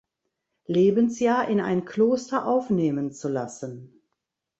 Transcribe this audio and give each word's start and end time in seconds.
Lebensjahr 0.67 1.47
in 1.47 1.61
ein 1.61 1.85
Kloster 1.85 2.47
aufnehmen 2.47 3.11
zu 3.11 3.29
lassen. 3.29 4.01